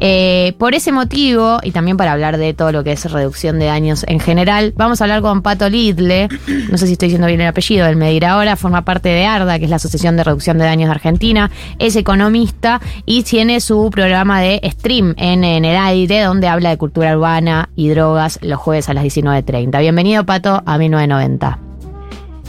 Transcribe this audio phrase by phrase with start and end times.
[0.00, 3.66] Eh, por ese motivo, y también para hablar de todo lo que es reducción de
[3.66, 6.28] daños en general, vamos a hablar con Pato Lidle,
[6.70, 9.26] no sé si estoy diciendo bien el apellido, él me dirá ahora, forma parte de
[9.26, 13.60] ARDA, que es la Asociación de Reducción de Daños de Argentina, es economista y tiene
[13.60, 18.38] su programa de stream en, en el aire, donde habla de cultura urbana y drogas
[18.42, 19.80] los jueves a las 19.30.
[19.80, 21.58] Bienvenido, Pato, a 1990.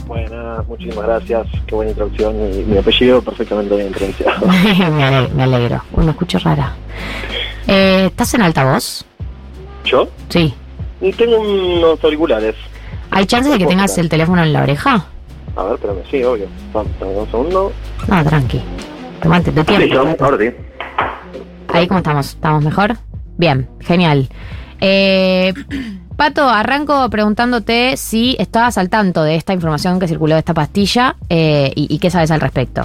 [0.06, 1.46] Buenas, muchísimas gracias.
[1.66, 2.34] Qué buena introducción.
[2.50, 4.46] Y mi apellido perfectamente bien pronunciado.
[4.90, 5.82] me, ale- me alegro.
[5.92, 6.72] Uy, me escucho rara.
[7.68, 9.04] Eh, ¿Estás en altavoz?
[9.84, 10.08] ¿Yo?
[10.30, 10.54] Sí.
[11.02, 12.54] Y tengo unos auriculares.
[13.10, 15.04] ¿Hay chances de que tengas el teléfono en la oreja?
[15.56, 16.46] A ver, espérame, sí, obvio.
[16.72, 17.72] Vamos, un segundo.
[18.08, 18.62] No, tranqui.
[19.22, 20.24] Tomate tu tiempo.
[20.24, 20.50] ahora sí.
[21.70, 22.96] Ahí cómo estamos, ¿estamos mejor?
[23.36, 24.26] Bien, genial.
[24.80, 25.52] Eh,
[26.16, 31.16] Pato, arranco preguntándote si estabas al tanto de esta información que circuló de esta pastilla
[31.28, 32.82] eh, y, qué sabes al respecto.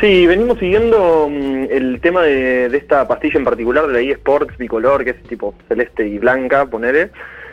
[0.00, 4.56] Sí, venimos siguiendo mm, el tema de, de esta pastilla en particular, de la eSports
[4.58, 7.10] bicolor, que es tipo celeste y blanca, ponele.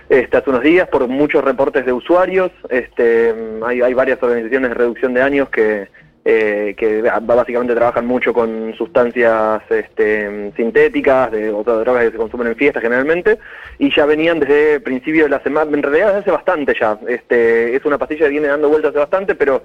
[0.09, 4.70] Este, hace unos días, por muchos reportes de usuarios, este, mm, hay, hay varias organizaciones
[4.70, 5.88] de reducción de daños que,
[6.28, 12.47] eh, que básicamente trabajan mucho con sustancias este, sintéticas, de otras drogas que se consumen
[12.47, 13.38] en fiestas generalmente,
[13.78, 16.97] y ya venían desde principio de la semana, en realidad hace bastante ya.
[17.08, 19.63] Este, es una pastilla que viene dando vueltas hace bastante, pero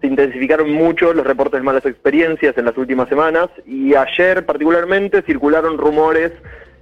[0.00, 5.22] se intensificaron mucho los reportes de malas experiencias en las últimas semanas y ayer particularmente
[5.22, 6.32] circularon rumores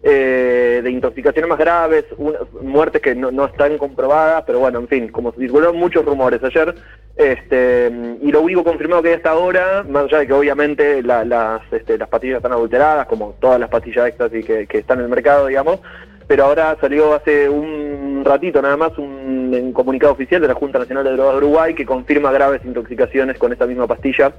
[0.02, 4.88] eh, de intoxicaciones más graves, una- muertes que no, no están comprobadas, pero bueno, en
[4.88, 6.74] fin, como circularon muchos rumores ayer,
[7.16, 7.90] este,
[8.22, 11.60] y lo único confirmado que hay hasta ahora, más allá de que obviamente la- las,
[11.72, 15.04] este, las pastillas están adulteradas, como todas las pastillas de éxtasis que, que están en
[15.06, 15.80] el mercado, digamos,
[16.28, 17.87] pero ahora salió hace un
[18.24, 21.74] ratito nada más un, un comunicado oficial de la Junta Nacional de Drogas de Uruguay
[21.74, 24.32] que confirma graves intoxicaciones con esta misma pastilla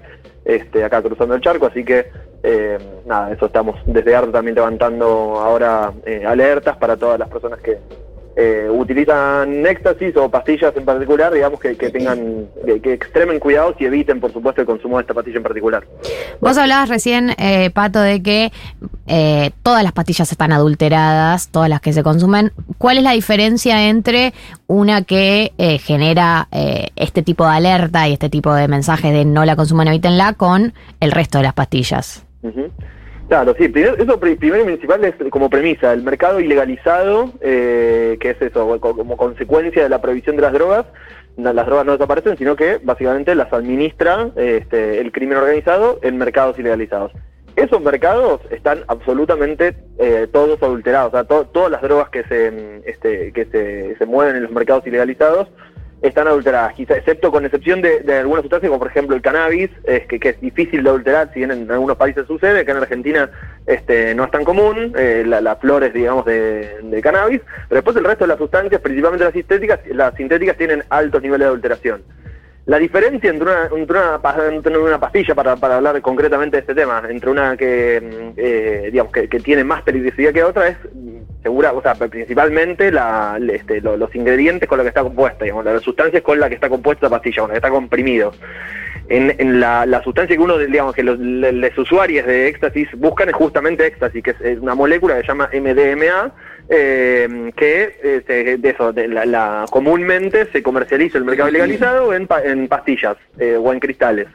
[0.45, 2.07] este, acá cruzando el charco, así que
[2.43, 5.07] eh, nada, eso estamos desde ART también levantando
[5.39, 7.77] ahora eh, alertas para todas las personas que
[8.35, 13.75] eh, utilizan éxtasis o pastillas en particular, digamos que, que tengan, que, que extremen cuidados
[13.79, 15.83] y eviten por supuesto el consumo de esta pastilla en particular.
[16.39, 18.51] Vos hablabas recién, eh, Pato, de que
[19.07, 22.51] eh, todas las pastillas están adulteradas, todas las que se consumen.
[22.77, 24.33] ¿Cuál es la diferencia entre
[24.67, 29.25] una que eh, genera eh, este tipo de alerta y este tipo de mensajes de
[29.25, 32.23] no la consuman, evítenla, con el resto de las pastillas?
[32.43, 32.69] Ujú.
[33.29, 38.17] Claro, sí, primero, eso pri- primero y principal es como premisa, el mercado ilegalizado, eh,
[38.19, 40.85] que es eso, co- como consecuencia de la prohibición de las drogas,
[41.37, 46.57] las drogas no desaparecen, sino que básicamente las administra este, el crimen organizado en mercados
[46.59, 47.11] ilegalizados.
[47.55, 52.81] Esos mercados están absolutamente eh, todos adulterados, o sea, to- todas las drogas que se,
[52.85, 55.47] este, que se mueven en los mercados ilegalizados
[56.01, 60.05] están adulteradas, quizá, excepto con excepción de, algunas sustancias, como por ejemplo el cannabis, es
[60.07, 63.29] que, que es difícil de adulterar, si bien en algunos países sucede, que en Argentina
[63.65, 68.05] este, no es tan común, eh, la- las flores, digamos, de, cannabis, pero después el
[68.05, 72.01] resto de las sustancias, principalmente las sintéticas, las sintéticas tienen altos niveles de adulteración.
[72.65, 74.19] La diferencia entre una, entre una,
[74.51, 78.89] entre una pastilla, para, para hablar concretamente de este tema, entre una que, mm, eh,
[78.91, 80.77] digamos, que, que tiene más peligrosidad que otra es
[81.41, 85.65] segura, o sea, principalmente la, este, lo- los ingredientes con los que está compuesta, digamos,
[85.65, 88.33] las sustancias con las que está compuesta la pastilla, con la que está comprimido.
[89.09, 91.17] en, la, sustancia que uno, digamos, que los,
[91.77, 96.31] usuarios de éxtasis buscan es justamente éxtasis, que es, una molécula que se llama MDMA,
[96.69, 102.67] eh, que este, de eso, la, comúnmente se comercializa en el mercado legalizado en, en
[102.67, 104.27] pastillas eh, o en cristales.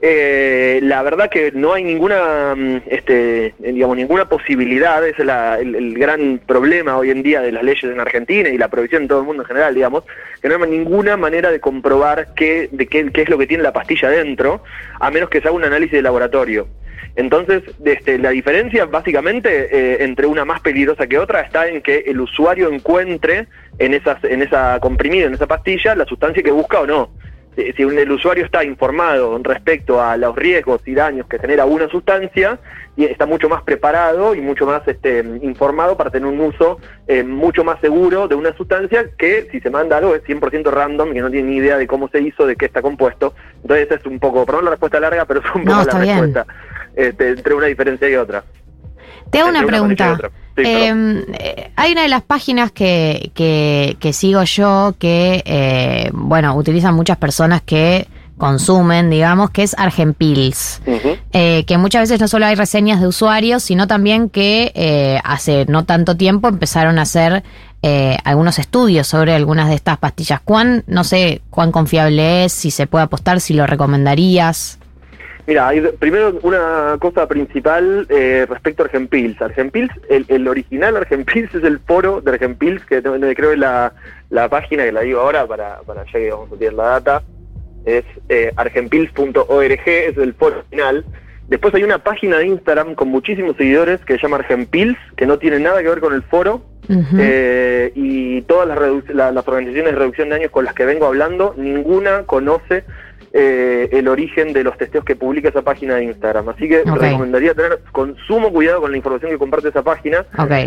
[0.00, 6.40] Eh, la verdad que no hay ninguna, mm, este, digamos, ninguna posibilidad, es el, gran
[6.46, 9.26] problema hoy en día de las leyes en Argentina y la prohibición en todo el
[9.26, 10.04] mundo en general, digamos,
[10.42, 13.62] que no hay ninguna manera de comprobar qué, de qué, qué es lo que tiene
[13.62, 14.62] la pastilla dentro,
[15.00, 16.66] a menos que se haga un análisis de laboratorio.
[17.16, 22.04] Entonces, este, la diferencia básicamente eh, entre una más peligrosa que otra está en que
[22.06, 23.46] el usuario encuentre
[23.78, 27.10] en, esas, en esa comprimida, en esa pastilla, la sustancia que busca o no
[27.54, 32.58] si el usuario está informado respecto a los riesgos y daños que genera una sustancia,
[32.96, 36.78] y está mucho más preparado y mucho más este, informado para tener un uso
[37.08, 41.12] eh, mucho más seguro de una sustancia que si se manda algo es 100% random,
[41.12, 43.34] que no tiene ni idea de cómo se hizo, de qué está compuesto.
[43.62, 46.46] Entonces es un poco, perdón la respuesta larga, pero es un poco la respuesta
[46.94, 48.44] este, entre una diferencia y otra.
[49.34, 50.16] Te hago una pregunta.
[50.56, 56.94] Em, eh, hay una de las páginas que, que, sigo yo que, eh, bueno, utilizan
[56.94, 58.06] muchas personas que
[58.38, 60.80] consumen, digamos, que es Argenpils.
[61.32, 65.84] Eh, que muchas veces no solo hay reseñas de usuarios, sino también que hace no
[65.84, 67.42] tanto tiempo empezaron a hacer
[68.24, 70.40] algunos estudios sobre algunas de estas pastillas.
[70.44, 74.78] ¿Cuán, no sé, cuán confiable es, si se puede apostar, si lo recomendarías?
[75.46, 79.40] Mira, hay, primero una cosa principal eh, respecto a Argenpils.
[79.42, 83.92] Argenpils, el, el original Argenpils es el foro de Argenpils, que creo es la,
[84.30, 87.22] la página que la digo ahora para, para ya que vamos a tirar la data.
[87.84, 91.04] Es eh, argenpils.org, es el foro original.
[91.48, 95.38] Después hay una página de Instagram con muchísimos seguidores que se llama Argenpils, que no
[95.38, 96.62] tiene nada que ver con el foro.
[97.18, 101.54] eh, y todas las, las organizaciones de reducción de daños con las que vengo hablando,
[101.56, 102.84] ninguna conoce
[103.36, 106.50] eh, el origen de los testeos que publica esa página de Instagram.
[106.50, 110.24] Así que recomendaría tener con sumo cuidado con la información que comparte esa página.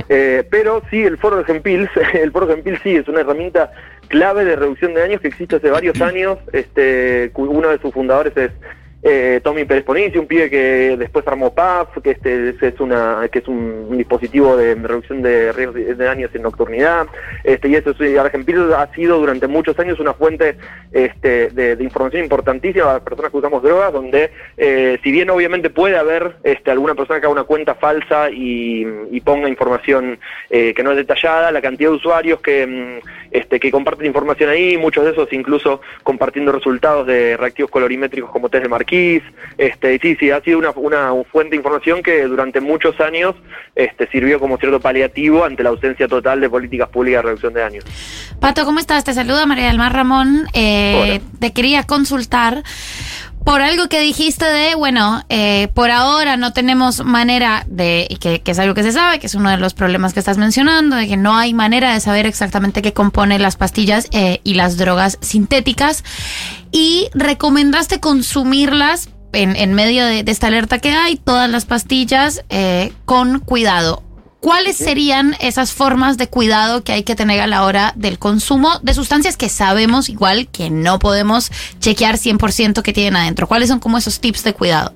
[0.10, 3.72] Eh, pero sí, el foro de Gempils, el foro de Gempils sí es una herramienta
[4.10, 6.40] clave de reducción de daños que existe hace varios años.
[6.52, 8.52] Este, uno de sus fundadores es
[9.10, 13.40] eh, Tommy Pérez Ponici, un pibe que después armó PAF, que este es una que
[13.40, 17.08] es un, dispositivo de reducción de riesgos de daños en nocturnidad,
[17.44, 20.58] este y eso Argentina ha sido durante muchos años una fuente
[20.92, 25.98] este, de, información importantísima para personas que usamos drogas, donde eh, si bien obviamente puede
[25.98, 28.86] haber este, alguna persona que haga una cuenta falsa y,
[29.22, 30.20] ponga información
[30.50, 34.50] eh, que no es detallada, la cantidad de usuarios que, mm, este, que comparten información
[34.50, 38.70] ahí, muchos de esos incluso compartiendo resultados de reactivos colorimétricos como test de
[39.58, 40.74] Este, sí, sí, ha sido una,
[41.32, 43.36] fuente de información que durante muchos años
[43.76, 47.62] este, sirvió como cierto paliativo ante la ausencia total de políticas públicas de reducción de
[47.62, 47.86] daños.
[48.40, 49.04] Pato, ¿cómo estás?
[49.04, 50.48] Te saluda María del Mar Ramón.
[50.54, 52.64] Eh, te quería consultar
[53.48, 58.52] por algo que dijiste de, bueno, eh, por ahora no tenemos manera de, que, que,
[58.52, 61.08] es algo que se sabe, que es uno de los problemas que estás mencionando, de
[61.08, 65.18] que no hay manera de saber exactamente qué compone las pastillas eh, y las drogas
[65.22, 66.04] sintéticas.
[66.80, 72.94] Y recomendaste consumirlas en, en medio de, esta alerta que hay, todas las pastillas eh,
[73.04, 74.04] con cuidado.
[74.42, 78.78] ¿Cuáles serían esas formas de cuidado que hay que tener a la hora del consumo
[78.84, 83.48] de sustancias que sabemos igual que no podemos chequear 100% que tienen adentro?
[83.48, 84.94] ¿Cuáles son como esos tips de cuidado?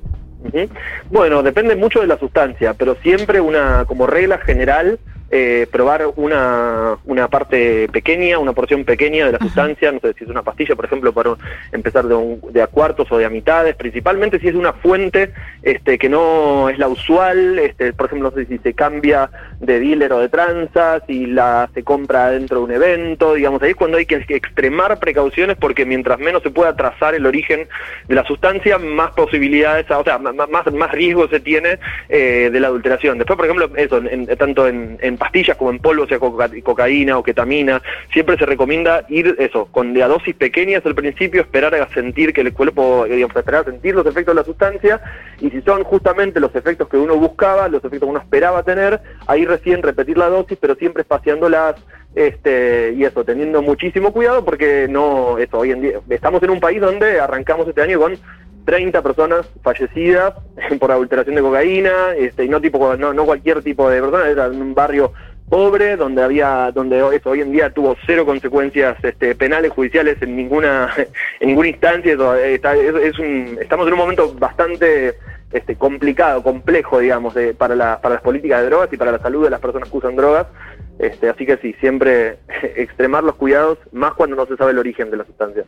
[1.10, 5.00] Bueno, depende mucho de la sustancia, pero siempre una como regla general
[5.32, 10.26] eh, probar una, una parte pequeña, una porción pequeña de la sustancia, no sé si
[10.26, 11.36] es una pastilla, por ejemplo, para
[11.72, 15.32] empezar de, de a cuartos o de a mitades, principalmente si es una fuente
[15.64, 19.80] este, que no es la usual, este, por ejemplo, no sé si se cambia de
[19.80, 23.76] dealer o de tranza, si la se compra dentro de un evento, digamos, ahí es
[23.76, 27.68] cuando hay que extremar precauciones porque mientras menos se pueda trazar el origen
[28.08, 32.68] de la sustancia, más posibilidades, o sea, más, más riesgo se tiene eh, de la
[32.68, 33.18] adulteración.
[33.18, 34.02] Después, por ejemplo, eso,
[34.38, 37.80] tanto en, en pastillas como en polvo, sea cocaína o ketamina,
[38.12, 42.34] siempre se recomienda ir eso, con de a dosis pequeñas al principio, esperar a sentir
[42.34, 45.00] que el cuerpo, eh, digamos, esperar a sentir los efectos de la sustancia,
[45.40, 49.00] y si son justamente los efectos que uno buscaba, los efectos que uno esperaba tener,
[49.28, 51.76] ahí recién repetir la dosis, pero siempre espaciándolas,
[52.16, 56.60] este, y eso, teniendo muchísimo cuidado porque no, eso, hoy en día, estamos en un
[56.60, 58.18] país donde arrancamos este año con
[58.66, 60.34] 30 personas fallecidas
[60.80, 64.48] por adulteración de cocaína, este, y no tipo, no, no cualquier tipo de persona, era
[64.48, 65.14] un barrio
[65.52, 70.38] pobre donde había, donde eso hoy en día tuvo cero consecuencias este, penales, judiciales en
[70.38, 70.94] ninguna,
[71.40, 75.16] en ninguna instancia, es, un, estamos en un momento bastante
[75.52, 79.20] este, complicado, complejo, digamos, de, para, la, para las políticas de drogas y para la
[79.20, 80.48] salud de las personas que usan drogas.
[81.00, 82.38] Este, así que sí, siempre
[82.76, 85.66] extremar los cuidados, más cuando no se sabe el origen de la sustancia.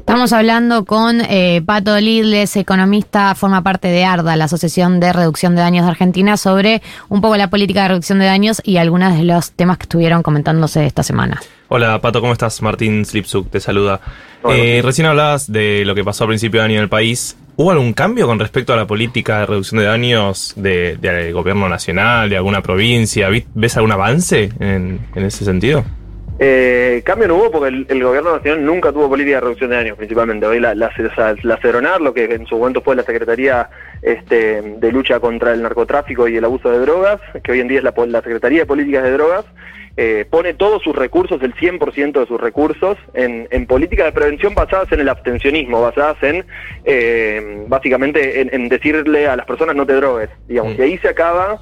[0.00, 5.54] Estamos hablando con eh, Pato Lidles, economista, forma parte de ARDA, la Asociación de Reducción
[5.54, 6.80] de Daños de Argentina, sobre
[7.10, 10.22] un poco la política de reducción de daños y algunos de los temas que estuvieron
[10.22, 11.40] comentándose esta semana.
[11.68, 12.62] Hola Pato, ¿cómo estás?
[12.62, 14.00] Martín Slipsuk te saluda.
[14.48, 17.36] Eh, recién hablabas de lo que pasó a principio de año en el país.
[17.56, 22.30] ¿Hubo algún cambio con respecto a la política de reducción de daños del gobierno nacional,
[22.30, 23.28] de alguna provincia?
[23.54, 25.84] ¿Ves algún avance en, ese sentido?
[26.42, 29.98] Eh, cambio no hubo porque el, gobierno nacional nunca tuvo política de reducción de daños,
[29.98, 30.46] principalmente.
[30.46, 33.68] Hoy la, la, la, lo que en su momento fue la Secretaría
[34.00, 37.80] este, de Lucha contra el Narcotráfico y el Abuso de Drogas, que hoy en día
[37.80, 39.44] es la, la Secretaría de Políticas de Drogas,
[39.98, 44.90] eh, pone todos sus recursos, el 100% de sus recursos, en, políticas de prevención basadas
[44.92, 46.46] en el abstencionismo, basadas en,
[46.86, 50.78] eh, básicamente, en, decirle a las personas no te drogues, digamos.
[50.78, 50.80] Mm.
[50.80, 51.60] Y ahí se acaba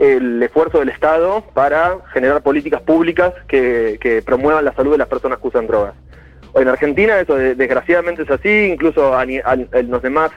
[0.00, 5.38] el esfuerzo del Estado para generar políticas públicas que, promuevan la salud de las personas
[5.38, 5.94] que usan drogas.
[6.54, 10.32] En Argentina eso desgraciadamente es así, incluso en los demás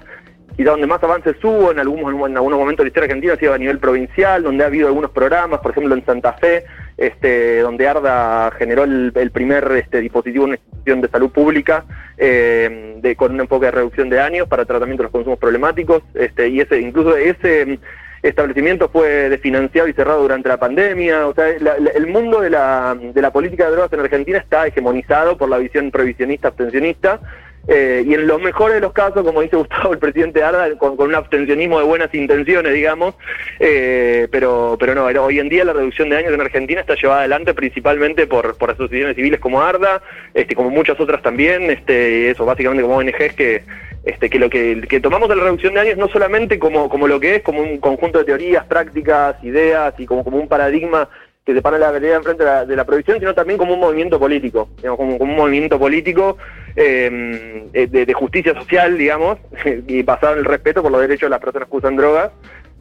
[0.55, 3.37] quizá donde más avances hubo en algunos, en algunos momentos de la historia argentina ha
[3.37, 6.65] sido a nivel provincial, donde ha habido algunos programas, por ejemplo en Santa Fe,
[6.97, 11.85] este, donde ARDA generó el, primer este, dispositivo, una institución de salud pública,
[12.17, 16.03] eh, de, con un enfoque de reducción de años para tratamiento de los consumos problemáticos,
[16.13, 17.79] este, y ese, incluso ese
[18.23, 21.27] establecimiento fue desfinanciado y cerrado durante la pandemia.
[21.27, 25.37] O sea, el mundo de la, de la política de drogas en Argentina está hegemonizado
[25.37, 27.19] por la visión provisionista, abstencionista,
[27.67, 30.99] eh, y en los mejores de los casos, como dice Gustavo, el presidente Arda, con,
[30.99, 33.15] un abstencionismo de buenas intenciones, digamos,
[33.59, 37.21] eh, pero, pero no, hoy en día la reducción de años en Argentina está llevada
[37.21, 40.01] adelante principalmente por, por asociaciones civiles como Arda,
[40.33, 43.63] este, como muchas otras también, este, eso básicamente como ONGs que,
[44.03, 47.19] este, que lo que, tomamos de la reducción de años no solamente como, como lo
[47.21, 51.07] que es, como un conjunto de teorías, prácticas, ideas y como, como un paradigma
[51.45, 53.79] que se para la vereda enfrente de la, de la prohibición, sino también como un
[53.79, 56.37] movimiento político, digamos, como, un movimiento político
[56.75, 59.39] em, eh, de, justicia social, digamos,
[59.87, 62.31] y basado en el respeto por los derechos de las personas que usan drogas.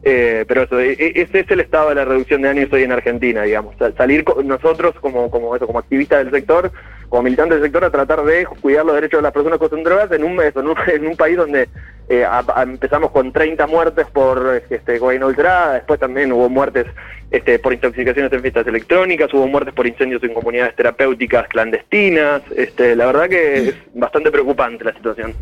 [0.05, 2.83] Eh, pero eso, e, e, ese es el estado de la reducción de daños hoy
[2.83, 3.75] en Argentina, digamos.
[3.97, 6.71] Salir nosotros como, como, eso, como activistas del sector,
[7.07, 9.83] como militantes del sector, a tratar de cuidar los derechos de las personas que usan
[9.83, 10.41] drogas en un,
[10.87, 11.69] en un país donde
[12.09, 12.25] eh,
[12.61, 16.85] empezamos con 30 muertes por este, cocaína ultrada, después también hubo muertes
[17.31, 22.41] este, por intoxicaciones en fiestas electrónicas, hubo muertes por incendios en comunidades terapéuticas clandestinas.
[22.55, 25.33] Este, la verdad que es bastante preocupante la situación.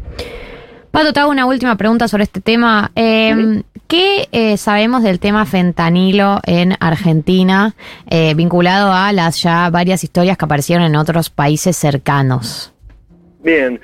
[0.91, 2.91] Pato, te hago una última pregunta sobre este tema.
[2.95, 7.75] Em, ¿Qué eh, sabemos del tema fentanilo en Argentina
[8.09, 12.71] eh, vinculado a las ya varias historias que aparecieron en otros países cercanos?
[13.43, 13.81] Bien,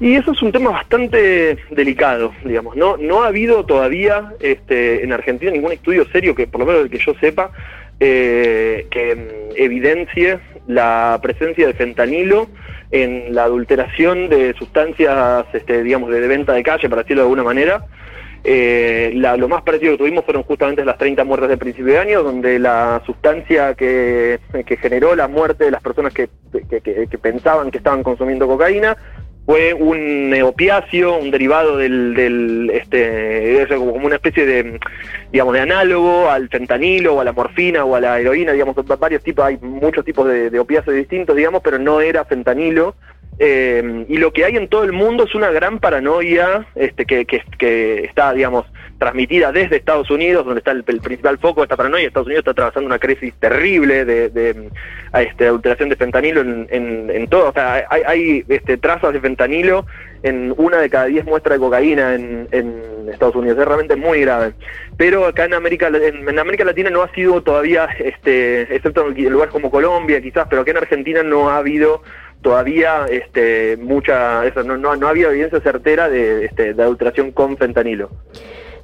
[0.00, 2.74] y eso es un tema bastante delicado, digamos.
[2.76, 6.82] No, no ha habido todavía este, en Argentina ningún estudio serio que, por lo menos
[6.82, 7.52] el que yo sepa,
[8.00, 12.48] eh, que mm, evidencie la presencia de fentanilo
[12.90, 17.44] en la adulteración de sustancias, este, digamos, de, venta de calle, para decirlo de alguna
[17.44, 17.84] manera.
[18.44, 22.22] Eh, lo más parecido que tuvimos fueron justamente las 30 muertes de principio de año,
[22.22, 24.38] donde la sustancia que,
[24.80, 28.96] generó la muerte de las personas que, que, pensaban que estaban consumiendo cocaína
[29.44, 34.78] fue un opiáceo, un derivado del, del este, como una especie de,
[35.32, 39.22] digamos, de análogo al fentanilo o a la morfina o a la heroína, digamos, varios
[39.22, 42.94] tipos, hay muchos tipos de, de opiáceos distintos, digamos, pero no era fentanilo.
[43.40, 47.26] Eh, y lo que hay en todo el mundo es una gran paranoia este, que,
[48.04, 48.66] está, digamos,
[48.98, 52.06] transmitida desde Estados Unidos, donde está el, principal foco de esta paranoia.
[52.06, 54.70] Estados Unidos está atravesando una crisis terrible de, de,
[55.14, 57.50] este, adulteración de fentanilo en, en, todo.
[57.50, 59.86] O sea, hay, hay este, trazas de fentanilo
[60.24, 63.58] en una de cada diez muestras de cocaína en, en Estados Unidos.
[63.58, 64.54] Es realmente muy grave.
[64.96, 69.52] Pero acá en América, en, América Latina no ha sido todavía, este, excepto en lugares
[69.52, 72.02] como Colombia quizás, pero acá en Argentina no ha habido
[72.42, 77.32] todavía este, mucha, eso, no, no, no ha habido evidencia certera de, este, de adulteración
[77.32, 78.10] con fentanilo.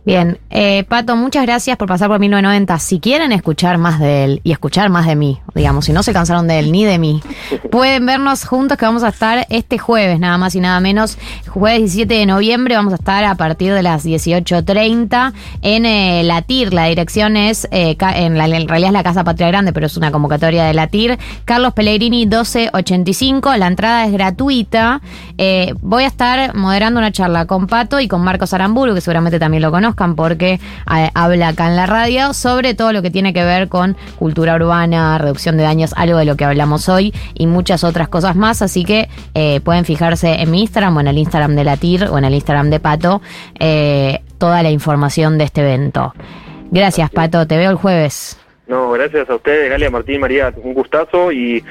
[0.06, 2.78] Bien, eh, Pato, muchas gracias por pasar por 1990.
[2.78, 6.12] Si quieren escuchar más de él y escuchar más de mí, digamos, si no se
[6.12, 7.22] cansaron de él ni de mí,
[7.70, 11.16] pueden vernos juntos que vamos a estar este jueves, nada más y nada menos,
[11.48, 15.32] jueves 17 de noviembre, vamos a estar a partir de las 18.30
[15.62, 16.74] en eh, la TIR.
[16.74, 19.96] La dirección es, eh, en, la, en, realidad es la Casa Patria Grande, pero es
[19.96, 21.18] una convocatoria de la TIR.
[21.46, 25.00] Carlos Pellegrini 1285, la entrada es gratuita.
[25.38, 29.38] Eh, voy a estar moderando una charla con Pato y con Marcos Aramburu, que seguramente
[29.38, 33.32] también lo conozco porque eh, habla acá en la radio sobre todo lo que tiene
[33.32, 37.46] que ver con cultura urbana, reducción de daños, algo de lo que hablamos hoy y
[37.46, 38.62] muchas otras cosas más.
[38.62, 42.04] Así que eh, pueden fijarse en mi Instagram o en el Instagram de la TIR
[42.04, 43.22] o en el Instagram de Pato
[43.58, 46.14] eh, toda la información de este evento.
[46.70, 47.46] Gracias, Pato.
[47.46, 48.38] Te veo el jueves.
[48.66, 50.52] No, gracias a ustedes, Galia, Martín, María.
[50.56, 51.62] Un gustazo y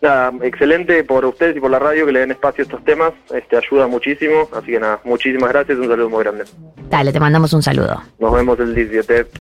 [0.00, 3.12] nada, excelente por ustedes y por la radio que le den espacio a estos temas,
[3.34, 6.44] este ayuda muchísimo, así que nada, muchísimas gracias, un saludo muy grande.
[6.88, 8.02] Dale, te mandamos un saludo.
[8.18, 9.39] Nos vemos el 17.